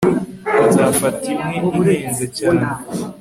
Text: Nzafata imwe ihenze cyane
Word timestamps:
Nzafata 0.67 1.25
imwe 1.55 1.93
ihenze 1.99 2.25
cyane 2.37 2.65